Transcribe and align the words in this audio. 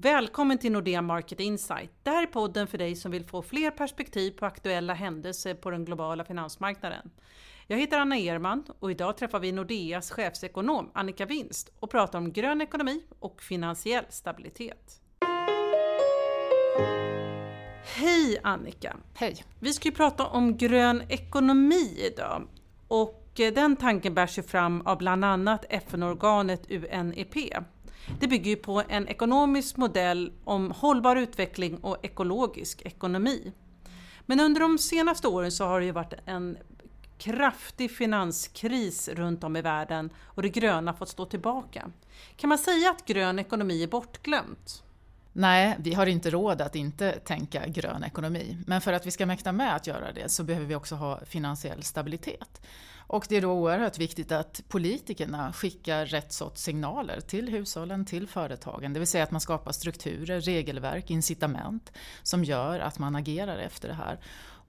Välkommen 0.00 0.58
till 0.58 0.72
Nordea 0.72 1.02
Market 1.02 1.40
Insight. 1.40 1.90
Det 2.02 2.10
här 2.10 2.22
är 2.22 2.26
podden 2.26 2.66
för 2.66 2.78
dig 2.78 2.96
som 2.96 3.10
vill 3.10 3.24
få 3.24 3.42
fler 3.42 3.70
perspektiv 3.70 4.30
på 4.30 4.46
aktuella 4.46 4.94
händelser 4.94 5.54
på 5.54 5.70
den 5.70 5.84
globala 5.84 6.24
finansmarknaden. 6.24 7.10
Jag 7.66 7.78
heter 7.78 7.98
Anna 7.98 8.16
Erman 8.16 8.64
och 8.78 8.90
idag 8.90 9.16
träffar 9.16 9.40
vi 9.40 9.52
Nordeas 9.52 10.10
chefsekonom 10.10 10.90
Annika 10.94 11.26
Winst 11.26 11.72
och 11.80 11.90
pratar 11.90 12.18
om 12.18 12.32
grön 12.32 12.60
ekonomi 12.60 13.02
och 13.18 13.42
finansiell 13.42 14.04
stabilitet. 14.08 15.00
Hej 17.84 18.38
Annika! 18.42 18.96
Hej! 19.14 19.44
Vi 19.60 19.72
ska 19.72 19.88
ju 19.88 19.94
prata 19.94 20.26
om 20.26 20.56
grön 20.56 21.02
ekonomi 21.08 22.10
idag 22.12 22.48
och 22.88 23.24
den 23.36 23.76
tanken 23.76 24.14
bärs 24.14 24.38
ju 24.38 24.42
fram 24.42 24.80
av 24.80 24.98
bland 24.98 25.24
annat 25.24 25.64
FN-organet 25.68 26.70
UNEP. 26.70 27.36
Det 28.20 28.28
bygger 28.28 28.50
ju 28.50 28.56
på 28.56 28.82
en 28.88 29.08
ekonomisk 29.08 29.76
modell 29.76 30.32
om 30.44 30.70
hållbar 30.70 31.16
utveckling 31.16 31.78
och 31.78 31.96
ekologisk 32.02 32.82
ekonomi. 32.82 33.52
Men 34.26 34.40
under 34.40 34.60
de 34.60 34.78
senaste 34.78 35.28
åren 35.28 35.52
så 35.52 35.64
har 35.64 35.80
det 35.80 35.86
ju 35.86 35.92
varit 35.92 36.14
en 36.24 36.58
kraftig 37.18 37.90
finanskris 37.90 39.08
runt 39.08 39.44
om 39.44 39.56
i 39.56 39.62
världen 39.62 40.10
och 40.24 40.42
det 40.42 40.48
gröna 40.48 40.94
fått 40.94 41.08
stå 41.08 41.24
tillbaka. 41.24 41.90
Kan 42.36 42.48
man 42.48 42.58
säga 42.58 42.90
att 42.90 43.04
grön 43.06 43.38
ekonomi 43.38 43.82
är 43.82 43.86
bortglömt? 43.86 44.82
Nej, 45.38 45.76
vi 45.78 45.94
har 45.94 46.06
inte 46.06 46.30
råd 46.30 46.60
att 46.60 46.76
inte 46.76 47.12
tänka 47.12 47.66
grön 47.66 48.04
ekonomi. 48.04 48.58
Men 48.66 48.80
för 48.80 48.92
att 48.92 49.06
vi 49.06 49.10
ska 49.10 49.26
mäkta 49.26 49.52
med 49.52 49.76
att 49.76 49.86
göra 49.86 50.12
det 50.12 50.28
så 50.28 50.44
behöver 50.44 50.66
vi 50.66 50.74
också 50.74 50.94
ha 50.94 51.20
finansiell 51.24 51.82
stabilitet. 51.82 52.60
Och 52.96 53.26
det 53.28 53.36
är 53.36 53.42
då 53.42 53.52
oerhört 53.52 53.98
viktigt 53.98 54.32
att 54.32 54.62
politikerna 54.68 55.52
skickar 55.52 56.06
rätt 56.06 56.32
sorts 56.32 56.62
signaler 56.62 57.20
till 57.20 57.48
hushållen, 57.48 58.04
till 58.04 58.28
företagen. 58.28 58.92
Det 58.92 59.00
vill 59.00 59.06
säga 59.06 59.24
att 59.24 59.30
man 59.30 59.40
skapar 59.40 59.72
strukturer, 59.72 60.40
regelverk, 60.40 61.10
incitament 61.10 61.92
som 62.22 62.44
gör 62.44 62.80
att 62.80 62.98
man 62.98 63.16
agerar 63.16 63.58
efter 63.58 63.88
det 63.88 63.94
här. 63.94 64.18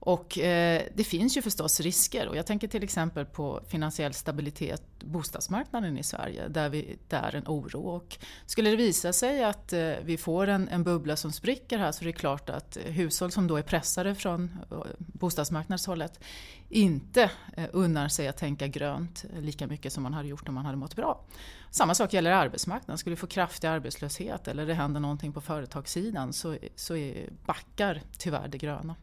Och 0.02 0.38
eh, 0.38 0.82
det 0.94 1.04
finns 1.04 1.36
ju 1.36 1.42
förstås 1.42 1.80
risker 1.80 2.28
och 2.28 2.36
jag 2.36 2.46
tänker 2.46 2.68
till 2.68 2.82
exempel 2.82 3.26
på 3.26 3.60
finansiell 3.68 4.14
stabilitet, 4.14 4.82
bostadsmarknaden 4.98 5.98
i 5.98 6.02
Sverige 6.02 6.48
där 6.48 6.68
vi, 6.68 6.98
det 7.08 7.16
är 7.16 7.34
en 7.34 7.44
oro. 7.46 7.80
Och 7.80 8.18
skulle 8.46 8.70
det 8.70 8.76
visa 8.76 9.12
sig 9.12 9.44
att 9.44 9.72
eh, 9.72 9.92
vi 10.02 10.16
får 10.16 10.46
en, 10.46 10.68
en 10.68 10.84
bubbla 10.84 11.16
som 11.16 11.32
spricker 11.32 11.78
här 11.78 11.92
så 11.92 12.04
är 12.04 12.06
det 12.06 12.12
klart 12.12 12.50
att 12.50 12.76
eh, 12.76 12.82
hushåll 12.82 13.30
som 13.30 13.46
då 13.46 13.56
är 13.56 13.62
pressade 13.62 14.14
från 14.14 14.50
eh, 14.70 14.78
bostadsmarknadshållet 14.98 16.20
inte 16.68 17.30
eh, 17.56 17.68
unnar 17.72 18.08
sig 18.08 18.28
att 18.28 18.36
tänka 18.36 18.66
grönt 18.66 19.24
eh, 19.34 19.40
lika 19.40 19.66
mycket 19.66 19.92
som 19.92 20.02
man 20.02 20.14
hade 20.14 20.28
gjort 20.28 20.48
om 20.48 20.54
man 20.54 20.64
hade 20.64 20.76
mått 20.76 20.96
bra. 20.96 21.24
Samma 21.70 21.94
sak 21.94 22.12
gäller 22.12 22.30
arbetsmarknaden. 22.30 22.98
Skulle 22.98 23.14
vi 23.14 23.20
få 23.20 23.26
kraftig 23.26 23.68
arbetslöshet 23.68 24.48
eller 24.48 24.66
det 24.66 24.74
händer 24.74 25.00
någonting 25.00 25.32
på 25.32 25.40
företagssidan 25.40 26.32
så, 26.32 26.56
så 26.76 26.96
är, 26.96 27.28
backar 27.46 28.02
tyvärr 28.18 28.48
det 28.48 28.58
gröna. 28.58 28.96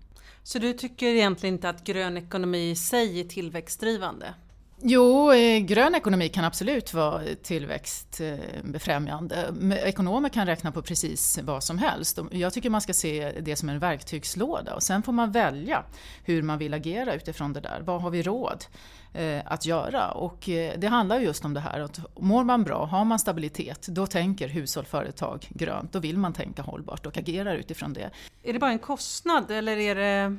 Så 0.44 0.59
du 0.59 0.73
tycker 0.73 1.08
egentligen 1.08 1.56
inte 1.56 1.70
att 1.70 1.83
grön 1.83 2.17
ekonomi 2.17 2.70
i 2.70 2.75
sig 2.75 3.20
är 3.20 3.23
tillväxtdrivande? 3.23 4.33
Jo, 4.81 5.31
eh, 5.31 5.59
grön 5.59 5.95
ekonomi 5.95 6.30
kan 6.30 6.45
absolut 6.45 6.94
vara 6.94 7.22
tillväxtbefrämjande. 7.44 9.53
Eh, 9.72 9.78
ekonomer 9.78 10.30
kan 10.30 10.45
räkna 10.45 10.72
på 10.72 10.81
precis 10.81 11.39
vad 11.44 11.64
som 11.64 11.78
helst. 11.78 12.20
Jag 12.31 12.53
tycker 12.53 12.70
man 12.70 12.81
ska 12.81 12.94
se 12.94 13.31
det 13.42 13.55
som 13.55 13.70
en 13.70 13.80
verktygslåda 13.80 14.75
och 14.75 14.83
sen 14.83 15.03
får 15.03 15.11
man 15.11 15.31
välja 15.31 15.83
hur 16.23 16.42
man 16.42 16.58
vill 16.58 16.73
agera 16.73 17.14
utifrån 17.14 17.53
det 17.53 17.59
där. 17.59 17.81
Vad 17.86 18.02
har 18.02 18.09
vi 18.09 18.23
råd 18.23 18.66
eh, 19.14 19.42
att 19.45 19.66
göra? 19.66 20.11
Och 20.11 20.50
det 20.78 20.88
handlar 20.88 21.20
just 21.20 21.45
om 21.45 21.53
det 21.53 21.59
här 21.59 21.80
att 21.80 22.00
mår 22.20 22.44
man 22.44 22.64
bra, 22.64 22.86
har 22.86 23.05
man 23.05 23.20
stabilitet, 23.20 23.88
då 23.88 24.08
tänker 24.08 24.48
hushåll, 24.48 24.86
företag 24.86 25.48
grönt. 25.50 25.94
Då 25.94 26.00
vill 26.00 26.17
man 26.17 26.33
tänka 26.33 26.61
hållbart 26.61 27.05
och 27.05 27.17
agerar 27.17 27.55
utifrån 27.55 27.94
det. 27.94 28.09
Är 28.44 28.53
det 28.53 28.59
bara 28.59 28.72
en 28.72 28.80
kostnad 28.80 29.52
eller 29.52 29.78
är 29.78 29.95
det 29.95 30.38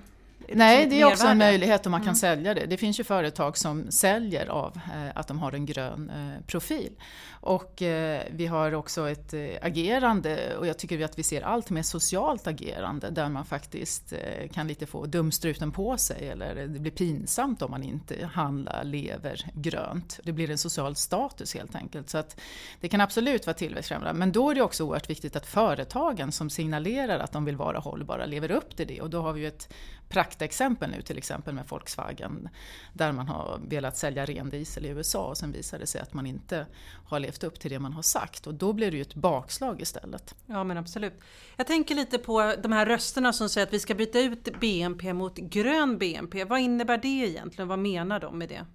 Nej, 0.52 0.86
det 0.86 1.00
är 1.00 1.04
också 1.04 1.26
en 1.26 1.38
möjlighet 1.38 1.86
om 1.86 1.90
man 1.90 2.00
kan 2.00 2.08
mm. 2.08 2.16
sälja 2.16 2.54
det. 2.54 2.66
Det 2.66 2.76
finns 2.76 3.00
ju 3.00 3.04
företag 3.04 3.56
som 3.56 3.90
säljer 3.90 4.46
av 4.46 4.80
eh, 4.94 5.10
att 5.14 5.28
de 5.28 5.38
har 5.38 5.52
en 5.52 5.66
grön 5.66 6.10
eh, 6.10 6.44
profil. 6.46 6.92
Och 7.40 7.82
eh, 7.82 8.22
vi 8.30 8.46
har 8.46 8.74
också 8.74 9.08
ett 9.08 9.34
agerande, 9.62 10.56
och 10.56 10.66
jag 10.66 10.78
tycker 10.78 11.04
att 11.04 11.18
vi 11.18 11.22
ser 11.22 11.42
allt 11.42 11.70
mer 11.70 11.82
socialt 11.82 12.46
agerande, 12.46 13.10
där 13.10 13.28
man 13.28 13.44
faktiskt 13.44 14.12
kan 14.52 14.68
lite 14.68 14.86
få 14.86 15.06
dumstruten 15.06 15.72
på 15.72 15.96
sig, 15.96 16.28
eller 16.28 16.54
det 16.54 16.78
blir 16.78 16.92
pinsamt 16.92 17.62
om 17.62 17.70
man 17.70 17.82
inte 17.82 18.26
handlar, 18.26 18.84
lever 18.84 19.50
grönt. 19.54 20.20
Det 20.24 20.32
blir 20.32 20.50
en 20.50 20.58
social 20.58 20.96
status 20.96 21.54
helt 21.54 21.74
enkelt. 21.74 22.10
Så 22.10 22.18
att 22.18 22.40
det 22.80 22.88
kan 22.88 23.00
absolut 23.00 23.46
vara 23.46 23.54
tillväxtfrämjande, 23.54 24.18
men 24.18 24.32
då 24.32 24.50
är 24.50 24.54
det 24.54 24.62
också 24.62 24.84
oerhört 24.84 25.10
viktigt 25.10 25.36
att 25.36 25.46
företagen 25.46 26.32
som 26.32 26.50
signalerar 26.50 27.18
att 27.18 27.32
de 27.32 27.44
vill 27.44 27.56
vara 27.56 27.78
hållbara 27.78 28.26
lever 28.26 28.50
upp 28.50 28.76
till 28.76 28.86
det. 28.86 29.00
Och 29.00 29.10
då 29.10 29.22
har 29.22 29.32
vi 29.32 29.40
ju 29.40 29.48
ett 29.48 29.74
praktexempel 30.08 30.90
nu 30.90 31.02
till 31.02 31.18
exempel 31.18 31.54
med 31.54 31.68
Volkswagen, 31.68 32.48
där 32.92 33.12
man 33.12 33.28
har 33.28 33.60
velat 33.68 33.96
sälja 33.96 34.24
ren 34.24 34.50
diesel 34.50 34.86
i 34.86 34.88
USA 34.88 35.26
och 35.26 35.36
sen 35.36 35.52
visar 35.52 35.78
det 35.78 35.86
sig 35.86 36.00
att 36.00 36.14
man 36.14 36.26
inte 36.26 36.66
har 37.06 37.20
levt 37.20 37.44
upp 37.44 37.60
till 37.60 37.70
det 37.70 37.78
man 37.78 37.92
har 37.92 38.02
sagt 38.02 38.46
och 38.46 38.54
då 38.54 38.72
blir 38.72 38.90
det 38.90 38.96
ju 38.96 39.02
ett 39.02 39.14
bakslag 39.14 39.80
istället. 39.82 40.34
Ja 40.46 40.64
men 40.64 40.78
absolut. 40.78 41.20
Jag 41.56 41.66
tänker 41.66 41.94
lite 41.94 42.18
på 42.18 42.54
de 42.62 42.72
här 42.72 42.86
rösterna 42.86 43.32
som 43.32 43.48
säger 43.48 43.66
att 43.66 43.72
vi 43.72 43.80
ska 43.80 43.94
byta 43.94 44.20
ut 44.20 44.60
BNP 44.60 45.12
mot 45.12 45.36
grön 45.36 45.98
BNP. 45.98 46.44
Vad 46.44 46.60
innebär 46.60 46.98
det 46.98 47.08
egentligen? 47.08 47.68
Vad 47.68 47.78
menar 47.78 48.20
de 48.20 48.38
med 48.38 48.48
det? 48.48 48.66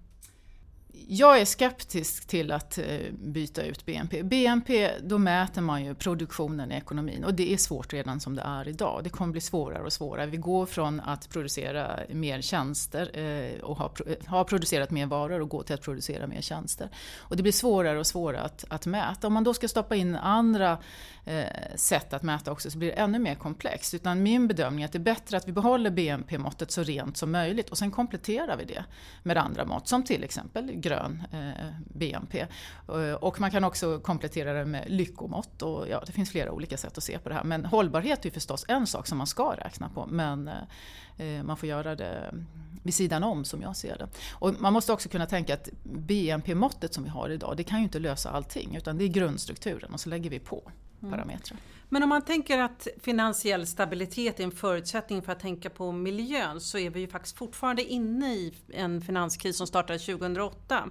Jag 1.08 1.40
är 1.40 1.44
skeptisk 1.44 2.26
till 2.26 2.52
att 2.52 2.78
eh, 2.78 2.84
byta 3.12 3.62
ut 3.62 3.86
BNP. 3.86 4.22
BNP, 4.22 4.90
då 5.02 5.18
mäter 5.18 5.62
man 5.62 5.84
ju 5.84 5.94
produktionen 5.94 6.72
i 6.72 6.74
ekonomin 6.74 7.24
och 7.24 7.34
det 7.34 7.52
är 7.52 7.56
svårt 7.56 7.92
redan 7.92 8.20
som 8.20 8.34
det 8.34 8.42
är 8.42 8.68
idag. 8.68 9.00
Det 9.04 9.10
kommer 9.10 9.32
bli 9.32 9.40
svårare 9.40 9.82
och 9.82 9.92
svårare. 9.92 10.26
Vi 10.26 10.36
går 10.36 10.66
från 10.66 11.00
att 11.00 11.28
producera 11.28 12.00
mer 12.08 12.40
tjänster 12.40 13.18
eh, 13.18 13.60
och 13.60 13.76
ha, 13.76 13.94
ha 14.26 14.44
producerat 14.44 14.90
mer 14.90 15.06
varor 15.06 15.40
och 15.40 15.48
gå 15.48 15.62
till 15.62 15.74
att 15.74 15.82
producera 15.82 16.26
mer 16.26 16.40
tjänster. 16.40 16.88
Och 17.18 17.36
det 17.36 17.42
blir 17.42 17.52
svårare 17.52 17.98
och 17.98 18.06
svårare 18.06 18.42
att, 18.42 18.64
att 18.68 18.86
mäta. 18.86 19.26
Om 19.26 19.32
man 19.32 19.44
då 19.44 19.54
ska 19.54 19.68
stoppa 19.68 19.96
in 19.96 20.16
andra 20.16 20.78
eh, 21.24 21.44
sätt 21.74 22.12
att 22.12 22.22
mäta 22.22 22.52
också 22.52 22.70
så 22.70 22.78
blir 22.78 22.88
det 22.88 22.94
ännu 22.94 23.18
mer 23.18 23.34
komplext. 23.34 23.94
Utan 23.94 24.22
min 24.22 24.48
bedömning 24.48 24.82
är 24.82 24.86
att 24.86 24.92
det 24.92 24.98
är 24.98 25.00
bättre 25.00 25.36
att 25.36 25.48
vi 25.48 25.52
behåller 25.52 25.90
BNP-måttet 25.90 26.70
så 26.70 26.82
rent 26.82 27.16
som 27.16 27.32
möjligt 27.32 27.70
och 27.70 27.78
sen 27.78 27.90
kompletterar 27.90 28.56
vi 28.56 28.64
det 28.64 28.84
med 29.22 29.36
andra 29.36 29.64
mått 29.64 29.88
som 29.88 30.04
till 30.04 30.24
exempel 30.24 30.80
grön 30.84 31.22
eh, 31.32 31.66
BNP. 31.78 32.46
Eh, 32.88 33.14
och 33.14 33.40
man 33.40 33.50
kan 33.50 33.64
också 33.64 34.00
komplettera 34.00 34.52
det 34.52 34.64
med 34.64 34.84
lyckomått 34.90 35.62
och 35.62 35.88
ja, 35.88 36.02
det 36.06 36.12
finns 36.12 36.30
flera 36.30 36.52
olika 36.52 36.76
sätt 36.76 36.98
att 36.98 37.04
se 37.04 37.18
på 37.18 37.28
det 37.28 37.34
här. 37.34 37.44
Men 37.44 37.64
hållbarhet 37.64 38.24
är 38.26 38.30
förstås 38.30 38.64
en 38.68 38.86
sak 38.86 39.06
som 39.06 39.18
man 39.18 39.26
ska 39.26 39.54
räkna 39.56 39.88
på 39.88 40.06
men 40.06 40.48
eh, 40.48 41.36
eh, 41.36 41.42
man 41.42 41.56
får 41.56 41.68
göra 41.68 41.96
det 41.96 42.34
vid 42.82 42.94
sidan 42.94 43.24
om 43.24 43.44
som 43.44 43.62
jag 43.62 43.76
ser 43.76 43.98
det. 43.98 44.08
Och 44.32 44.54
man 44.60 44.72
måste 44.72 44.92
också 44.92 45.08
kunna 45.08 45.26
tänka 45.26 45.54
att 45.54 45.68
BNP-måttet 45.82 46.94
som 46.94 47.04
vi 47.04 47.10
har 47.10 47.30
idag 47.30 47.56
det 47.56 47.64
kan 47.64 47.78
ju 47.78 47.84
inte 47.84 47.98
lösa 47.98 48.30
allting 48.30 48.76
utan 48.76 48.98
det 48.98 49.04
är 49.04 49.08
grundstrukturen 49.08 49.92
och 49.92 50.00
så 50.00 50.08
lägger 50.08 50.30
vi 50.30 50.38
på 50.38 50.70
parametrar. 51.10 51.58
Men 51.88 52.02
om 52.02 52.08
man 52.08 52.22
tänker 52.22 52.58
att 52.58 52.88
finansiell 53.02 53.66
stabilitet 53.66 54.40
är 54.40 54.44
en 54.44 54.50
förutsättning 54.50 55.22
för 55.22 55.32
att 55.32 55.40
tänka 55.40 55.70
på 55.70 55.92
miljön 55.92 56.60
så 56.60 56.78
är 56.78 56.90
vi 56.90 57.00
ju 57.00 57.08
faktiskt 57.08 57.38
fortfarande 57.38 57.84
inne 57.84 58.34
i 58.34 58.54
en 58.72 59.00
finanskris 59.00 59.56
som 59.56 59.66
startade 59.66 59.98
2008. 59.98 60.90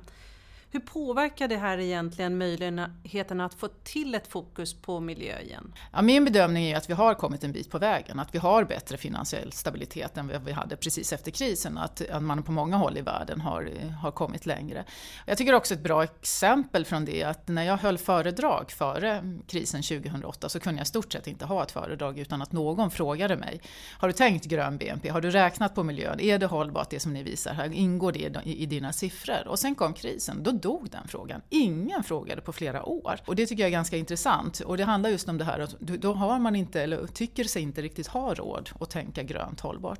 Hur 0.74 0.80
påverkar 0.80 1.48
det 1.48 1.58
här 1.58 1.78
egentligen 1.78 2.38
möjligheten 2.38 3.42
att 3.42 3.54
få 3.54 3.68
till 3.68 4.16
ett 4.16 4.28
fokus 4.28 4.74
på 4.74 5.00
miljö 5.00 5.40
igen? 5.40 5.74
Ja, 5.92 6.02
min 6.02 6.26
bedömning 6.26 6.66
är 6.66 6.78
att 6.78 6.90
vi 6.90 6.94
har 6.94 7.14
kommit 7.14 7.44
en 7.44 7.52
bit 7.52 7.70
på 7.70 7.78
vägen, 7.78 8.20
att 8.20 8.36
vi 8.36 8.40
har 8.40 8.64
bättre 8.64 8.98
finansiell 8.98 9.52
stabilitet 9.52 10.18
än 10.18 10.32
vi 10.46 10.52
hade 10.52 10.76
precis 10.76 11.14
efter 11.14 11.32
krisen, 11.32 11.78
att, 11.78 12.10
att 12.10 12.24
man 12.24 12.44
på 12.44 12.52
många 12.52 12.78
håll 12.78 12.98
i 12.98 13.02
världen 13.02 13.42
har, 13.42 13.70
har 14.02 14.12
kommit 14.12 14.46
längre. 14.46 14.86
Jag 15.26 15.38
tycker 15.38 15.54
också 15.54 15.74
ett 15.74 15.84
bra 15.84 16.04
exempel 16.04 16.86
från 16.86 17.06
det 17.06 17.24
att 17.24 17.48
när 17.48 17.64
jag 17.64 17.78
höll 17.78 17.98
föredrag 17.98 18.72
före 18.72 19.40
krisen 19.48 19.82
2008 19.82 20.50
så 20.50 20.60
kunde 20.60 20.80
jag 20.80 20.86
i 20.86 20.88
stort 20.88 21.14
sett 21.14 21.28
inte 21.28 21.46
ha 21.46 21.64
ett 21.64 21.72
föredrag 21.72 22.20
utan 22.20 22.42
att 22.42 22.52
någon 22.52 22.92
frågade 22.92 23.38
mig, 23.38 23.62
har 23.98 24.08
du 24.08 24.14
tänkt 24.14 24.46
grön 24.46 24.78
BNP? 24.78 25.10
Har 25.10 25.22
du 25.22 25.30
räknat 25.30 25.76
på 25.76 25.84
miljön? 25.84 26.20
Är 26.20 26.40
det 26.40 26.46
hållbart 26.46 26.90
det 26.90 27.00
som 27.00 27.14
ni 27.14 27.24
visar 27.24 27.54
här? 27.54 27.74
Ingår 27.74 28.12
det 28.12 28.42
i, 28.44 28.64
i 28.64 28.66
dina 28.66 28.94
siffror? 28.94 29.48
Och 29.48 29.60
sen 29.60 29.76
kom 29.76 29.94
krisen, 29.94 30.44
då 30.44 30.63
dog 30.64 30.90
den 30.90 31.08
frågan. 31.08 31.42
Ingen 31.50 32.04
frågade 32.04 32.42
på 32.42 32.54
flera 32.54 32.86
år. 32.86 33.20
Och 33.26 33.36
det 33.36 33.46
tycker 33.46 33.64
jag 33.64 33.68
är 33.68 33.72
ganska 33.72 33.98
intressant. 33.98 34.60
Och 34.60 34.78
det 34.78 34.84
handlar 34.84 35.10
just 35.10 35.30
om 35.30 35.38
det 35.38 35.44
här 35.44 35.60
att 35.60 35.80
då 35.80 36.14
har 36.14 36.40
man 36.40 36.56
inte, 36.56 36.82
eller 36.82 37.08
tycker 37.08 37.44
sig 37.44 37.62
inte 37.62 37.82
riktigt 37.82 38.08
ha 38.08 38.34
råd 38.34 38.70
att 38.80 38.90
tänka 38.90 39.24
grönt 39.24 39.60
hållbart. 39.60 40.00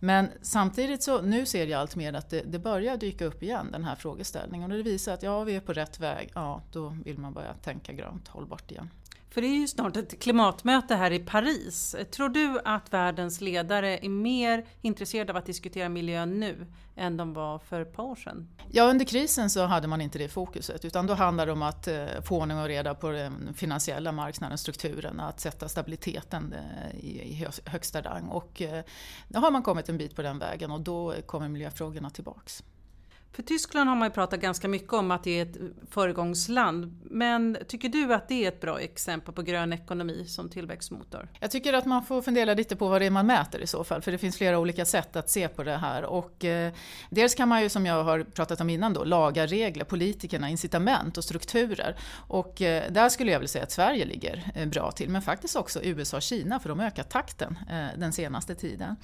Men 0.00 0.28
samtidigt 0.42 1.02
så, 1.02 1.22
nu 1.22 1.46
ser 1.46 1.66
jag 1.66 1.80
allt 1.80 1.96
mer 1.96 2.12
att 2.12 2.30
det, 2.30 2.42
det 2.42 2.58
börjar 2.58 2.96
dyka 2.96 3.24
upp 3.24 3.42
igen, 3.42 3.68
den 3.72 3.84
här 3.84 3.94
frågeställningen. 3.94 4.70
Och 4.70 4.76
det 4.76 4.82
visar 4.82 5.14
att 5.14 5.22
ja, 5.22 5.44
vi 5.44 5.56
är 5.56 5.60
på 5.60 5.72
rätt 5.72 6.00
väg. 6.00 6.30
Ja, 6.34 6.62
då 6.72 6.96
vill 7.04 7.18
man 7.18 7.32
börja 7.32 7.54
tänka 7.54 7.92
grönt 7.92 8.28
hållbart 8.28 8.70
igen. 8.70 8.90
För 9.34 9.40
det 9.40 9.46
är 9.46 9.58
ju 9.60 9.68
snart 9.68 9.96
ett 9.96 10.20
klimatmöte 10.20 10.94
här 10.94 11.10
i 11.10 11.18
Paris. 11.18 11.96
Tror 12.10 12.28
du 12.28 12.60
att 12.64 12.92
världens 12.92 13.40
ledare 13.40 13.98
är 13.98 14.08
mer 14.08 14.66
intresserade 14.82 15.32
av 15.32 15.36
att 15.36 15.46
diskutera 15.46 15.88
miljön 15.88 16.40
nu 16.40 16.66
än 16.96 17.16
de 17.16 17.34
var 17.34 17.58
för 17.58 17.80
ett 17.80 17.92
par 17.92 18.02
år 18.02 18.16
sedan? 18.16 18.48
Ja, 18.70 18.84
under 18.84 19.04
krisen 19.04 19.50
så 19.50 19.64
hade 19.64 19.88
man 19.88 20.00
inte 20.00 20.18
det 20.18 20.28
fokuset 20.28 20.84
utan 20.84 21.06
då 21.06 21.14
handlade 21.14 21.48
det 21.48 21.52
om 21.52 21.62
att 21.62 21.88
eh, 21.88 22.06
få 22.24 22.40
ordning 22.40 22.58
och 22.58 22.66
reda 22.66 22.94
på 22.94 23.10
den 23.10 23.54
finansiella 23.54 24.12
marknaden, 24.12 24.58
strukturen, 24.58 25.20
att 25.20 25.40
sätta 25.40 25.68
stabiliteten 25.68 26.54
eh, 26.54 26.98
i 26.98 27.46
högsta 27.64 28.02
rang. 28.02 28.28
Och 28.28 28.52
nu 28.58 28.82
då 29.28 29.40
har 29.40 29.50
man 29.50 29.62
kommit 29.62 29.88
en 29.88 29.98
bit 29.98 30.16
på 30.16 30.22
den 30.22 30.38
vägen 30.38 30.70
och 30.70 30.80
då 30.80 31.14
kommer 31.26 31.48
miljöfrågorna 31.48 32.10
tillbaks. 32.10 32.62
För 33.34 33.42
Tyskland 33.42 33.88
har 33.88 33.96
man 33.96 34.08
ju 34.08 34.12
pratat 34.12 34.40
ganska 34.40 34.68
mycket 34.68 34.92
om 34.92 35.10
att 35.10 35.24
det 35.24 35.38
är 35.38 35.42
ett 35.42 35.56
föregångsland. 35.90 36.98
Men 37.02 37.58
tycker 37.68 37.88
du 37.88 38.14
att 38.14 38.28
det 38.28 38.44
är 38.44 38.48
ett 38.48 38.60
bra 38.60 38.80
exempel 38.80 39.34
på 39.34 39.42
grön 39.42 39.72
ekonomi 39.72 40.24
som 40.26 40.48
tillväxtmotor? 40.48 41.28
Jag 41.40 41.50
tycker 41.50 41.72
att 41.72 41.86
man 41.86 42.04
får 42.04 42.22
fundera 42.22 42.54
lite 42.54 42.76
på 42.76 42.88
vad 42.88 43.00
det 43.00 43.06
är 43.06 43.10
man 43.10 43.26
mäter 43.26 43.60
i 43.60 43.66
så 43.66 43.84
fall. 43.84 44.02
För 44.02 44.12
det 44.12 44.18
finns 44.18 44.36
flera 44.36 44.58
olika 44.58 44.84
sätt 44.84 45.16
att 45.16 45.30
se 45.30 45.48
på 45.48 45.62
det 45.62 45.76
här. 45.76 46.04
Och, 46.04 46.44
eh, 46.44 46.72
dels 47.10 47.34
kan 47.34 47.48
man 47.48 47.62
ju, 47.62 47.68
som 47.68 47.86
jag 47.86 48.04
har 48.04 48.24
pratat 48.24 48.60
om 48.60 48.70
innan, 48.70 48.92
då, 48.92 49.04
laga 49.04 49.46
regler, 49.46 49.84
politikerna, 49.84 50.50
incitament 50.50 51.18
och 51.18 51.24
strukturer. 51.24 51.96
Och 52.28 52.62
eh, 52.62 52.92
där 52.92 53.08
skulle 53.08 53.32
jag 53.32 53.38
vilja 53.38 53.48
säga 53.48 53.64
att 53.64 53.72
Sverige 53.72 54.04
ligger 54.04 54.52
eh, 54.54 54.68
bra 54.68 54.90
till. 54.90 55.10
Men 55.10 55.22
faktiskt 55.22 55.56
också 55.56 55.82
USA 55.82 56.16
och 56.16 56.22
Kina, 56.22 56.60
för 56.60 56.68
de 56.68 56.78
har 56.78 56.86
ökat 56.86 57.10
takten 57.10 57.58
eh, 57.70 57.98
den 57.98 58.12
senaste 58.12 58.54
tiden. 58.54 58.96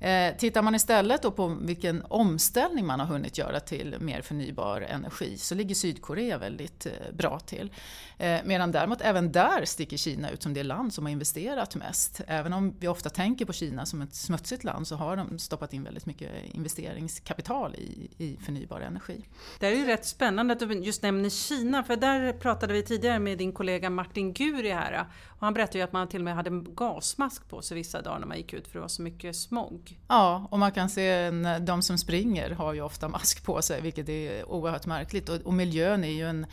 Eh, 0.00 0.36
tittar 0.36 0.62
man 0.62 0.74
istället 0.74 1.22
då 1.22 1.30
på 1.30 1.56
vilken 1.60 2.02
omställning 2.08 2.86
man 2.86 3.00
har 3.00 3.06
hunnit 3.06 3.38
göra 3.38 3.60
till 3.60 3.77
till 3.78 3.96
mer 4.00 4.22
förnybar 4.22 4.80
energi 4.80 5.38
så 5.38 5.54
ligger 5.54 5.74
Sydkorea 5.74 6.38
väldigt 6.38 6.86
eh, 6.86 6.92
bra 7.12 7.38
till. 7.38 7.72
Eh, 8.18 8.40
medan 8.44 8.72
däremot 8.72 9.00
även 9.00 9.32
där 9.32 9.64
sticker 9.64 9.96
Kina 9.96 10.30
ut 10.30 10.42
som 10.42 10.54
det 10.54 10.62
land 10.62 10.94
som 10.94 11.04
har 11.04 11.12
investerat 11.12 11.76
mest. 11.76 12.20
Även 12.26 12.52
om 12.52 12.74
vi 12.80 12.88
ofta 12.88 13.10
tänker 13.10 13.44
på 13.44 13.52
Kina 13.52 13.86
som 13.86 14.02
ett 14.02 14.14
smutsigt 14.14 14.64
land 14.64 14.88
så 14.88 14.96
har 14.96 15.16
de 15.16 15.38
stoppat 15.38 15.72
in 15.72 15.84
väldigt 15.84 16.06
mycket 16.06 16.30
investeringskapital 16.44 17.74
i, 17.74 18.10
i 18.18 18.36
förnybar 18.44 18.80
energi. 18.80 19.24
Det 19.58 19.66
är 19.66 19.70
ju 19.70 19.86
rätt 19.86 20.06
spännande 20.06 20.52
att 20.52 20.60
du 20.60 20.72
just 20.72 21.02
nämner 21.02 21.30
Kina 21.30 21.84
för 21.84 21.96
där 21.96 22.32
pratade 22.32 22.72
vi 22.72 22.82
tidigare 22.82 23.18
med 23.18 23.38
din 23.38 23.52
kollega 23.52 23.90
Martin 23.90 24.32
Guri 24.32 24.70
här 24.70 25.06
och 25.26 25.40
han 25.40 25.54
berättade 25.54 25.78
ju 25.78 25.84
att 25.84 25.92
man 25.92 26.08
till 26.08 26.20
och 26.20 26.24
med 26.24 26.34
hade 26.34 26.50
gasmask 26.50 27.48
på 27.48 27.62
sig 27.62 27.74
vissa 27.74 28.02
dagar 28.02 28.18
när 28.18 28.26
man 28.26 28.36
gick 28.36 28.52
ut 28.52 28.66
för 28.66 28.74
det 28.74 28.80
var 28.80 28.88
så 28.88 29.02
mycket 29.02 29.36
smog. 29.36 29.98
Ja, 30.08 30.48
och 30.50 30.58
man 30.58 30.72
kan 30.72 30.90
se 30.90 31.30
de 31.60 31.82
som 31.82 31.98
springer 31.98 32.50
har 32.50 32.72
ju 32.74 32.80
ofta 32.80 33.08
mask 33.08 33.44
på 33.44 33.62
sig 33.62 33.67
vilket 33.82 34.08
är 34.08 34.50
oerhört 34.50 34.86
märkligt 34.86 35.28
och, 35.28 35.36
och 35.36 35.54
miljön 35.54 36.04
är 36.04 36.12
ju 36.12 36.28
en 36.28 36.46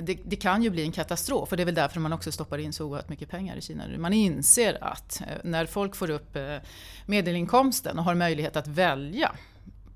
det, 0.00 0.18
det, 0.24 0.36
kan 0.36 0.62
ju 0.62 0.70
bli 0.70 0.82
en 0.82 0.92
katastrof 0.92 1.50
och 1.50 1.56
det 1.56 1.62
är 1.62 1.64
väl 1.64 1.74
därför 1.74 2.00
man 2.00 2.12
också 2.12 2.32
stoppar 2.32 2.58
in 2.58 2.72
så 2.72 2.86
oerhört 2.86 3.08
mycket 3.08 3.30
pengar 3.30 3.56
i 3.56 3.60
Kina. 3.60 3.84
Man 3.98 4.12
inser 4.12 4.84
att 4.84 5.20
eh, 5.20 5.26
när 5.44 5.66
folk 5.66 5.96
får 5.96 6.10
upp 6.10 6.36
eh, 6.36 6.56
medelinkomsten 7.06 7.98
och 7.98 8.04
har 8.04 8.14
möjlighet 8.14 8.56
att 8.56 8.66
välja 8.66 9.32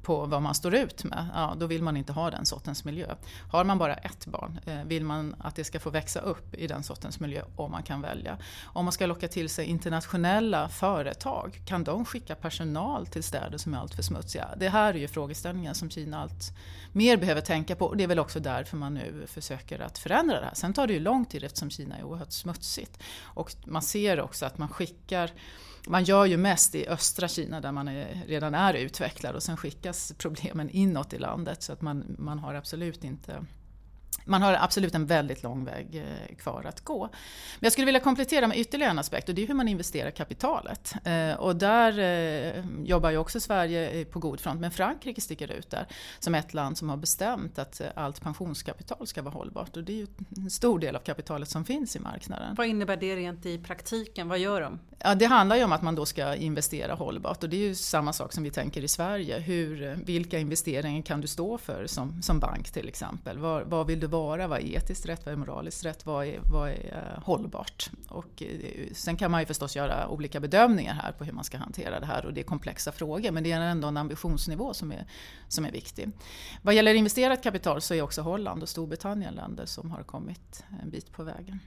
på 0.02 0.26
vad 0.26 0.42
man 0.42 0.54
står 0.54 0.74
ut 0.74 1.04
med, 1.04 1.28
ja, 1.34 1.54
då 1.58 1.66
vill 1.66 1.82
man 1.82 1.96
inte 1.96 2.12
ha 2.12 2.30
den 2.30 2.46
sortens 2.46 2.84
miljö. 2.84 3.14
Har 3.50 3.64
man 3.64 3.78
bara 3.78 3.94
ett 3.94 4.26
barn 4.26 4.60
eh, 4.66 4.84
vill 4.84 5.04
man 5.04 5.34
att 5.38 5.56
det 5.56 5.64
ska 5.64 5.80
få 5.80 5.90
växa 5.90 6.20
upp 6.20 6.54
i 6.54 6.66
den 6.66 6.82
sortens 6.82 7.20
miljö 7.20 7.42
om 7.56 7.70
man 7.70 7.82
kan 7.82 8.00
välja. 8.00 8.38
Om 8.64 8.84
man 8.84 8.92
ska 8.92 9.06
locka 9.06 9.28
till 9.28 9.48
sig 9.48 9.66
internationella 9.66 10.68
företag, 10.68 11.60
kan 11.66 11.84
de 11.84 12.04
skicka 12.04 12.34
personal 12.34 13.06
till 13.06 13.22
städer 13.22 13.58
som 13.58 13.74
är 13.74 13.78
alltför 13.78 14.02
smutsiga? 14.02 14.48
Det 14.56 14.68
här 14.68 14.94
är 14.94 14.98
ju 14.98 15.08
frågeställningar 15.08 15.74
som 15.74 15.90
Kina 15.90 16.20
allt 16.22 16.52
mer 16.92 17.16
behöver 17.16 17.40
tänka 17.40 17.76
på 17.76 17.86
och 17.86 17.96
det 17.96 18.04
är 18.04 18.08
väl 18.08 18.18
också 18.18 18.40
därför 18.40 18.76
man 18.76 18.94
nu 18.94 19.26
försöker 19.26 19.78
att 19.78 19.98
förändra 19.98 20.40
det 20.40 20.46
här. 20.46 20.54
Sen 20.54 20.72
tar 20.72 20.86
det 20.86 20.92
ju 20.92 21.00
lång 21.00 21.24
tid 21.24 21.44
eftersom 21.44 21.70
Kina 21.70 21.98
är 21.98 22.02
oerhört 22.02 22.32
smutsigt. 22.32 23.02
Och 23.22 23.54
man 23.64 23.82
ser 23.82 24.20
också 24.20 24.46
att 24.46 24.58
man 24.58 24.68
skickar 24.68 25.30
man 25.86 26.04
gör 26.04 26.26
ju 26.26 26.36
mest 26.36 26.74
i 26.74 26.86
östra 26.86 27.28
Kina 27.28 27.60
där 27.60 27.72
man 27.72 27.88
är, 27.88 28.22
redan 28.26 28.54
är 28.54 28.74
utvecklad 28.74 29.34
och 29.34 29.42
sen 29.42 29.56
skickas 29.56 30.12
problemen 30.18 30.70
inåt 30.70 31.12
i 31.12 31.18
landet 31.18 31.62
så 31.62 31.72
att 31.72 31.82
man, 31.82 32.16
man 32.18 32.38
har 32.38 32.54
absolut 32.54 33.04
inte 33.04 33.44
man 34.24 34.42
har 34.42 34.52
absolut 34.60 34.94
en 34.94 35.06
väldigt 35.06 35.42
lång 35.42 35.64
väg 35.64 35.96
eh, 35.96 36.36
kvar 36.36 36.64
att 36.68 36.80
gå. 36.80 37.00
Men 37.00 37.10
jag 37.60 37.72
skulle 37.72 37.84
vilja 37.84 38.00
komplettera 38.00 38.46
med 38.46 38.58
ytterligare 38.58 38.90
en 38.90 38.98
aspekt 38.98 39.28
och 39.28 39.34
det 39.34 39.42
är 39.42 39.46
hur 39.46 39.54
man 39.54 39.68
investerar 39.68 40.10
kapitalet. 40.10 40.94
Eh, 41.04 41.32
och 41.32 41.56
där 41.56 41.98
eh, 41.98 42.64
jobbar 42.84 43.10
ju 43.10 43.16
också 43.16 43.40
Sverige 43.40 44.04
på 44.04 44.18
god 44.18 44.40
front, 44.40 44.60
men 44.60 44.70
Frankrike 44.70 45.20
sticker 45.20 45.52
ut 45.52 45.70
där 45.70 45.86
som 46.18 46.34
ett 46.34 46.54
land 46.54 46.78
som 46.78 46.88
har 46.88 46.96
bestämt 46.96 47.58
att 47.58 47.80
allt 47.94 48.20
pensionskapital 48.20 49.06
ska 49.06 49.22
vara 49.22 49.34
hållbart 49.34 49.76
och 49.76 49.84
det 49.84 49.92
är 49.92 49.96
ju 49.96 50.06
en 50.36 50.50
stor 50.50 50.78
del 50.78 50.96
av 50.96 51.00
kapitalet 51.00 51.48
som 51.48 51.64
finns 51.64 51.96
i 51.96 51.98
marknaden. 51.98 52.54
Vad 52.54 52.66
innebär 52.66 52.96
det 52.96 53.16
rent 53.16 53.46
i 53.46 53.58
praktiken? 53.58 54.28
Vad 54.28 54.38
gör 54.38 54.60
de? 54.60 54.78
Ja, 54.98 55.14
det 55.14 55.24
handlar 55.24 55.56
ju 55.56 55.64
om 55.64 55.72
att 55.72 55.82
man 55.82 55.94
då 55.94 56.06
ska 56.06 56.34
investera 56.34 56.94
hållbart 56.94 57.42
och 57.42 57.48
det 57.48 57.56
är 57.56 57.68
ju 57.68 57.74
samma 57.74 58.12
sak 58.12 58.32
som 58.32 58.44
vi 58.44 58.50
tänker 58.50 58.84
i 58.84 58.88
Sverige. 58.88 59.38
Hur, 59.38 59.98
vilka 60.04 60.38
investeringar 60.38 61.02
kan 61.02 61.20
du 61.20 61.28
stå 61.28 61.58
för 61.58 61.86
som, 61.86 62.22
som 62.22 62.38
bank 62.38 62.70
till 62.70 62.88
exempel? 62.88 63.38
Vad 63.38 63.86
vill 63.86 64.00
du 64.00 64.08
vara? 64.10 64.48
Vad 64.48 64.58
är 64.58 64.76
etiskt 64.76 65.06
rätt? 65.06 65.26
Vad 65.26 65.32
är 65.32 65.36
moraliskt 65.36 65.84
rätt? 65.84 66.06
Vad 66.06 66.26
är, 66.26 66.40
vad 66.50 66.68
är 66.68 67.14
eh, 67.16 67.22
hållbart? 67.22 67.90
Och, 68.08 68.42
eh, 68.42 68.88
sen 68.92 69.16
kan 69.16 69.30
man 69.30 69.40
ju 69.40 69.46
förstås 69.46 69.76
göra 69.76 70.08
olika 70.08 70.40
bedömningar 70.40 70.94
här 70.94 71.12
på 71.12 71.24
hur 71.24 71.32
man 71.32 71.44
ska 71.44 71.58
hantera 71.58 72.00
det 72.00 72.06
här 72.06 72.26
och 72.26 72.32
det 72.32 72.40
är 72.40 72.44
komplexa 72.44 72.92
frågor 72.92 73.30
men 73.30 73.42
det 73.42 73.52
är 73.52 73.60
ändå 73.60 73.88
en 73.88 73.96
ambitionsnivå 73.96 74.74
som 74.74 74.92
är, 74.92 75.06
som 75.48 75.64
är 75.64 75.72
viktig. 75.72 76.10
Vad 76.62 76.74
gäller 76.74 76.94
investerat 76.94 77.42
kapital 77.42 77.80
så 77.80 77.94
är 77.94 78.02
också 78.02 78.22
Holland 78.22 78.62
och 78.62 78.68
Storbritannien 78.68 79.34
länder 79.34 79.66
som 79.66 79.90
har 79.90 80.02
kommit 80.02 80.64
en 80.82 80.90
bit 80.90 81.12
på 81.12 81.22
vägen. 81.22 81.60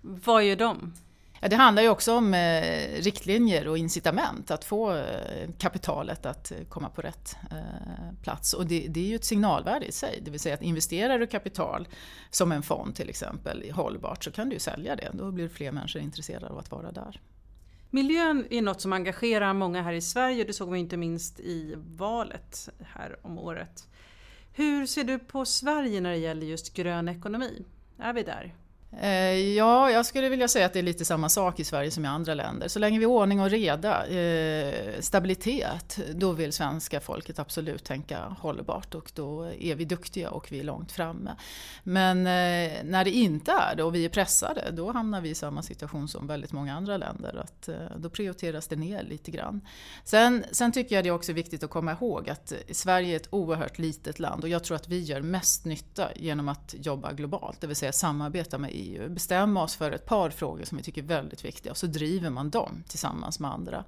Vad 0.00 0.44
gör 0.44 0.56
de? 0.56 0.92
Ja, 1.40 1.48
det 1.48 1.56
handlar 1.56 1.82
ju 1.82 1.88
också 1.88 2.14
om 2.14 2.34
eh, 2.34 3.02
riktlinjer 3.02 3.68
och 3.68 3.78
incitament 3.78 4.50
att 4.50 4.64
få 4.64 4.96
eh, 4.96 5.50
kapitalet 5.58 6.26
att 6.26 6.50
eh, 6.50 6.58
komma 6.68 6.88
på 6.88 7.02
rätt 7.02 7.36
eh, 7.50 8.22
plats. 8.22 8.52
Och 8.52 8.66
det, 8.66 8.86
det, 8.88 9.00
är 9.00 9.04
ju 9.04 9.16
ett 9.16 9.24
signalvärde 9.24 9.86
i 9.86 9.92
sig. 9.92 10.20
Det 10.22 10.30
vill 10.30 10.40
säga 10.40 10.54
att 10.54 10.62
investerar 10.62 11.18
du 11.18 11.26
kapital 11.26 11.88
som 12.30 12.52
en 12.52 12.62
fond 12.62 12.94
till 12.94 13.08
exempel 13.08 13.70
hållbart 13.70 14.24
så 14.24 14.30
kan 14.30 14.48
du 14.48 14.58
sälja 14.58 14.96
det. 14.96 15.10
Då 15.12 15.30
blir 15.30 15.48
fler 15.48 15.72
människor 15.72 16.02
intresserade 16.02 16.46
av 16.46 16.58
att 16.58 16.70
vara 16.70 16.92
där. 16.92 17.20
Miljön 17.90 18.46
är 18.50 18.62
något 18.62 18.80
som 18.80 18.92
engagerar 18.92 19.52
många 19.52 19.82
här 19.82 19.92
i 19.92 20.00
Sverige. 20.00 20.44
Det 20.44 20.52
såg 20.52 20.72
vi 20.72 20.78
inte 20.78 20.96
minst 20.96 21.40
i 21.40 21.74
valet 21.76 22.68
här 22.94 23.16
om 23.22 23.38
året. 23.38 23.88
Hur 24.52 24.86
ser 24.86 25.04
du 25.04 25.18
på 25.18 25.44
Sverige 25.44 26.00
när 26.00 26.10
det 26.10 26.16
gäller 26.16 26.46
just 26.46 26.74
grön 26.74 27.08
ekonomi? 27.08 27.64
Är 27.98 28.12
vi 28.12 28.22
där? 28.22 28.54
Eh, 28.92 29.38
ja, 29.38 29.90
jag 29.90 30.06
skulle 30.06 30.28
vilja 30.28 30.48
säga 30.48 30.66
att 30.66 30.72
det 30.72 30.78
är 30.78 30.82
lite 30.82 31.04
samma 31.04 31.28
sak 31.28 31.60
i 31.60 31.64
Sverige 31.64 31.90
som 31.90 32.04
i 32.04 32.08
andra 32.08 32.34
länder. 32.34 32.68
Så 32.68 32.78
länge 32.78 32.98
vi 32.98 33.04
har 33.04 33.12
ordning 33.12 33.40
och 33.40 33.50
reda, 33.50 34.06
eh, 34.06 35.00
stabilitet, 35.00 35.98
då 36.14 36.32
vill 36.32 36.52
svenska 36.52 37.00
folket 37.00 37.38
absolut 37.38 37.84
tänka 37.84 38.36
hållbart 38.38 38.94
och 38.94 39.12
då 39.14 39.52
är 39.58 39.74
vi 39.74 39.84
duktiga 39.84 40.30
och 40.30 40.52
vi 40.52 40.60
är 40.60 40.64
långt 40.64 40.92
framme. 40.92 41.36
Men 41.82 42.18
eh, 42.18 42.84
när 42.84 43.04
det 43.04 43.10
inte 43.10 43.52
är 43.52 43.76
det 43.76 43.82
och 43.82 43.94
vi 43.94 44.04
är 44.04 44.08
pressade, 44.08 44.70
då 44.72 44.92
hamnar 44.92 45.20
vi 45.20 45.30
i 45.30 45.34
samma 45.34 45.62
situation 45.62 46.08
som 46.08 46.26
väldigt 46.26 46.52
många 46.52 46.74
andra 46.74 46.96
länder. 46.96 47.36
Att, 47.44 47.68
eh, 47.68 47.76
då 47.96 48.10
prioriteras 48.10 48.66
det 48.66 48.76
ner 48.76 49.02
lite 49.02 49.30
grann. 49.30 49.60
Sen, 50.04 50.44
sen 50.50 50.72
tycker 50.72 50.94
jag 50.94 51.04
det 51.04 51.08
är 51.08 51.14
också 51.14 51.32
viktigt 51.32 51.62
att 51.62 51.70
komma 51.70 51.92
ihåg 51.92 52.30
att 52.30 52.52
Sverige 52.70 53.12
är 53.12 53.16
ett 53.16 53.28
oerhört 53.30 53.78
litet 53.78 54.18
land 54.18 54.42
och 54.42 54.48
jag 54.48 54.64
tror 54.64 54.76
att 54.76 54.88
vi 54.88 55.00
gör 55.00 55.20
mest 55.20 55.64
nytta 55.64 56.08
genom 56.16 56.48
att 56.48 56.74
jobba 56.78 57.12
globalt, 57.12 57.60
det 57.60 57.66
vill 57.66 57.76
säga 57.76 57.92
samarbeta 57.92 58.58
med 58.58 58.75
bestämma 59.08 59.62
oss 59.62 59.76
för 59.76 59.90
ett 59.90 60.06
par 60.06 60.30
frågor 60.30 60.64
som 60.64 60.78
vi 60.78 60.84
tycker 60.84 61.02
är 61.02 61.06
väldigt 61.06 61.44
viktiga 61.44 61.72
och 61.72 61.76
så 61.76 61.86
driver 61.86 62.30
man 62.30 62.50
dem 62.50 62.84
tillsammans 62.88 63.40
med 63.40 63.50
andra. 63.50 63.84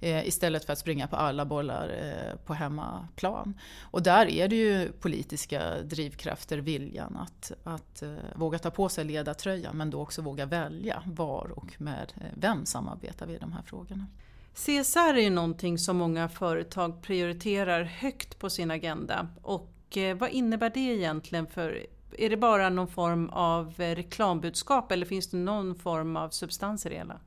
Eh, 0.00 0.28
istället 0.28 0.64
för 0.64 0.72
att 0.72 0.78
springa 0.78 1.06
på 1.06 1.16
alla 1.16 1.44
bollar 1.44 1.88
eh, 1.88 2.36
på 2.46 2.54
hemmaplan. 2.54 3.54
Och 3.80 4.02
där 4.02 4.26
är 4.26 4.48
det 4.48 4.56
ju 4.56 4.92
politiska 4.92 5.82
drivkrafter, 5.82 6.58
viljan 6.58 7.16
att, 7.16 7.52
att 7.64 8.02
eh, 8.02 8.14
våga 8.34 8.58
ta 8.58 8.70
på 8.70 8.88
sig 8.88 9.04
ledartröjan 9.04 9.76
men 9.76 9.90
då 9.90 10.00
också 10.00 10.22
våga 10.22 10.46
välja 10.46 11.02
var 11.06 11.52
och 11.56 11.74
med 11.78 12.12
vem 12.34 12.66
samarbetar 12.66 13.26
vi 13.26 13.34
i 13.34 13.38
de 13.38 13.52
här 13.52 13.62
frågorna. 13.62 14.06
CSR 14.54 15.14
är 15.14 15.22
ju 15.22 15.30
någonting 15.30 15.78
som 15.78 15.96
många 15.96 16.28
företag 16.28 17.02
prioriterar 17.02 17.82
högt 17.82 18.38
på 18.38 18.50
sin 18.50 18.70
agenda 18.70 19.28
och 19.42 19.96
eh, 19.96 20.16
vad 20.16 20.30
innebär 20.30 20.70
det 20.70 20.80
egentligen 20.80 21.46
för 21.46 21.86
är 22.18 22.30
det 22.30 22.36
bara 22.36 22.68
någon 22.68 22.88
form 22.88 23.28
av 23.30 23.74
eh, 23.78 23.94
reklambudskap 23.94 24.92
eller 24.92 25.06
finns 25.06 25.30
det 25.30 25.36
någon 25.36 25.74
form 25.74 26.16
av 26.16 26.28
substans 26.28 26.86
i 26.86 26.88
det 26.88 26.94
hela? 26.94 27.20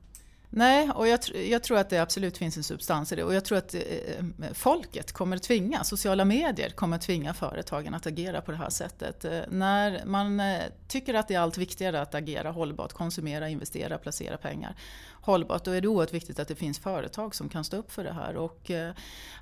Nej, 0.56 0.90
och 0.90 1.08
jag, 1.08 1.20
jag, 1.50 1.62
tror 1.62 1.78
att 1.78 1.90
det 1.90 1.98
absolut 1.98 2.38
finns 2.38 2.56
en 2.56 2.62
substans 2.62 3.12
i 3.12 3.16
det 3.16 3.24
och 3.24 3.34
jag 3.34 3.44
tror 3.44 3.58
att 3.58 3.74
eh, 3.74 3.80
eh 3.80 4.52
folket 4.52 5.12
kommer 5.12 5.38
tvinga, 5.38 5.84
sociala 5.84 6.24
medier 6.24 6.70
kommer 6.70 6.98
tvinga 6.98 7.34
företagen 7.34 7.94
att 7.94 8.06
agera 8.06 8.40
på 8.40 8.50
det 8.50 8.56
här 8.56 8.70
sättet. 8.70 9.24
Eh, 9.24 9.40
när 9.48 10.04
man 10.04 10.40
eh, 10.40 10.62
tycker 10.88 11.14
att 11.14 11.28
det 11.28 11.34
är 11.34 11.38
allt 11.38 11.58
viktigare 11.58 12.00
att 12.00 12.14
agera 12.14 12.50
hållbart, 12.50 12.92
konsumera, 12.92 13.48
investera, 13.48 13.98
placera 13.98 14.36
pengar 14.36 14.76
hållbart, 15.24 15.64
då 15.64 15.70
är 15.70 15.80
det 15.80 15.88
oerhört 15.88 16.12
viktigt 16.12 16.38
att 16.38 16.48
det 16.48 16.54
finns 16.54 16.78
företag 16.78 17.34
som 17.34 17.48
kan 17.48 17.64
stå 17.64 17.76
upp 17.76 17.92
för 17.92 18.04
det 18.04 18.12
här 18.12 18.36
och 18.36 18.70
eh, 18.70 18.92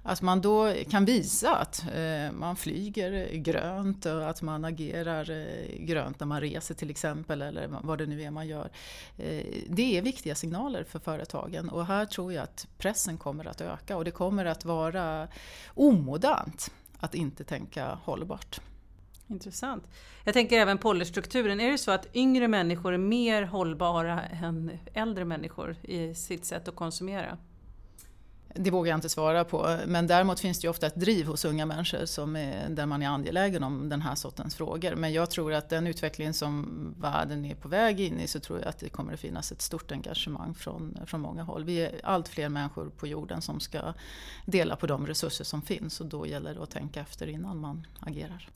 att 0.02 0.22
man 0.22 0.40
då 0.40 0.74
kan 0.90 1.04
visa 1.04 1.56
att 1.56 1.84
eh, 1.94 2.32
man 2.32 2.56
flyger 2.56 3.34
grönt 3.34 4.06
och 4.06 4.30
att 4.30 4.42
man 4.42 4.64
agerar 4.64 5.30
eh, 5.30 5.84
grönt 5.84 6.20
när 6.20 6.26
man 6.26 6.40
reser 6.40 6.74
till 6.74 6.90
exempel 6.90 7.42
eller 7.42 7.68
vad 7.82 7.98
det 7.98 8.06
nu 8.06 8.22
är 8.22 8.30
man 8.30 8.48
gör. 8.48 8.70
Eh, 9.18 9.44
det 9.68 9.98
är 9.98 10.02
viktiga 10.02 10.34
signaler 10.34 10.84
för 10.84 10.98
företagen 11.04 11.68
och 11.68 11.86
här 11.86 12.06
tror 12.06 12.32
jag 12.32 12.42
att 12.42 12.66
pressen 12.78 13.18
kommer 13.18 13.46
att 13.46 13.60
öka 13.60 13.96
och 13.96 14.04
det 14.04 14.10
kommer 14.10 14.44
att 14.44 14.64
vara 14.64 15.28
omodernt 15.74 16.70
att 16.98 17.14
inte 17.14 17.44
tänka 17.44 17.98
hållbart. 18.04 18.60
Intressant. 19.26 19.84
Jag 20.24 20.34
tänker 20.34 20.58
även 20.58 20.78
på 20.78 20.88
åldersstrukturen. 20.88 21.60
Är 21.60 21.70
det 21.70 21.78
så 21.78 21.90
att 21.90 22.16
yngre 22.16 22.48
människor 22.48 22.92
är 22.92 22.98
mer 22.98 23.42
hållbara 23.42 24.22
än 24.22 24.78
äldre 24.94 25.24
människor 25.24 25.76
i 25.82 26.14
sitt 26.14 26.44
sätt 26.44 26.68
att 26.68 26.76
konsumera? 26.76 27.38
Det 28.54 28.70
vågar 28.70 28.90
jag 28.90 28.96
inte 28.96 29.08
svara 29.08 29.44
på, 29.44 29.78
men 29.86 30.06
däremot 30.06 30.40
finns 30.40 30.60
det 30.60 30.64
ju 30.64 30.70
ofta 30.70 30.86
ett 30.86 30.94
driv 30.94 31.26
hos 31.26 31.44
unga 31.44 31.66
människor 31.66 32.06
som 32.06 32.36
är, 32.36 32.68
där 32.68 32.86
man 32.86 33.02
är 33.02 33.08
angelägen 33.08 33.62
om 33.62 33.88
den 33.88 34.02
här 34.02 34.14
sortens 34.14 34.54
frågor. 34.54 34.94
Men 34.94 35.12
jag 35.12 35.30
tror 35.30 35.52
att 35.52 35.68
den 35.68 35.86
utveckling 35.86 36.34
som 36.34 36.94
världen 36.98 37.44
är 37.44 37.54
på 37.54 37.68
väg 37.68 38.00
in 38.00 38.20
i 38.20 38.26
så 38.26 38.40
tror 38.40 38.58
jag 38.58 38.68
att 38.68 38.78
det 38.78 38.88
kommer 38.88 39.14
att 39.14 39.20
finnas 39.20 39.52
ett 39.52 39.62
stort 39.62 39.92
engagemang 39.92 40.54
från, 40.54 40.98
från 41.06 41.20
många 41.20 41.42
håll. 41.42 41.64
Vi 41.64 41.80
är 41.80 42.00
allt 42.04 42.28
fler 42.28 42.48
människor 42.48 42.90
på 42.90 43.06
jorden 43.06 43.42
som 43.42 43.60
ska 43.60 43.94
dela 44.46 44.76
på 44.76 44.86
de 44.86 45.06
resurser 45.06 45.44
som 45.44 45.62
finns 45.62 46.00
och 46.00 46.06
då 46.06 46.26
gäller 46.26 46.54
det 46.54 46.62
att 46.62 46.70
tänka 46.70 47.00
efter 47.00 47.26
innan 47.26 47.58
man 47.58 47.86
agerar. 48.00 48.48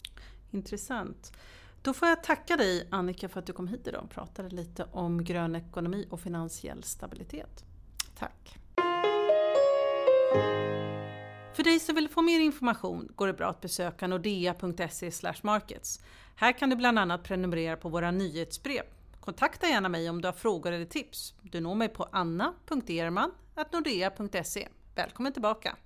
Intressant. 0.50 1.32
Då 1.82 1.94
får 1.94 2.08
jag 2.08 2.22
tacka 2.22 2.56
dig 2.56 2.88
Annika 2.90 3.28
för 3.28 3.40
att 3.40 3.46
du 3.46 3.52
kom 3.52 3.68
hit 3.68 3.86
idag 3.86 4.02
och 4.04 4.10
pratade 4.10 4.48
lite 4.48 4.86
om 4.92 5.24
grön 5.24 5.56
ekonomi 5.56 6.06
och 6.10 6.20
finansiell 6.20 6.82
stabilitet. 6.82 7.64
Tack. 8.18 8.58
För 11.54 11.62
dig 11.62 11.80
som 11.80 11.94
vill 11.94 12.08
få 12.08 12.22
mer 12.22 12.40
information 12.40 13.08
går 13.14 13.26
det 13.26 13.32
bra 13.32 13.50
att 13.50 13.60
besöka 13.60 14.06
nordea.se 14.06 15.10
markets. 15.42 16.00
Här 16.36 16.52
kan 16.52 16.70
du 16.70 16.76
bland 16.76 16.98
annat 16.98 17.22
prenumerera 17.22 17.76
på 17.76 17.88
våra 17.88 18.10
nyhetsbrev. 18.10 18.82
Kontakta 19.20 19.68
gärna 19.68 19.88
mig 19.88 20.10
om 20.10 20.22
du 20.22 20.28
har 20.28 20.32
frågor 20.32 20.72
eller 20.72 20.84
tips. 20.84 21.34
Du 21.42 21.60
når 21.60 21.74
mig 21.74 21.88
på 21.88 22.08
anna.erman.nordea.se. 22.12 24.68
Välkommen 24.94 25.32
tillbaka! 25.32 25.76